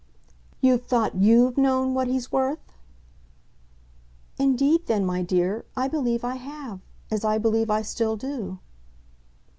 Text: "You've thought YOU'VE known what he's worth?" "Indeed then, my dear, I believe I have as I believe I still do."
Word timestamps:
"You've 0.61 0.87
thought 0.87 1.13
YOU'VE 1.13 1.59
known 1.59 1.93
what 1.93 2.07
he's 2.07 2.31
worth?" 2.31 2.73
"Indeed 4.39 4.87
then, 4.87 5.05
my 5.05 5.21
dear, 5.21 5.63
I 5.77 5.87
believe 5.87 6.23
I 6.23 6.37
have 6.37 6.79
as 7.11 7.23
I 7.23 7.37
believe 7.37 7.69
I 7.69 7.83
still 7.83 8.15
do." 8.17 8.57